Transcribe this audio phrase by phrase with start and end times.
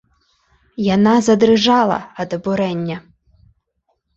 [0.95, 2.97] Яна задрыжала ад абурэння.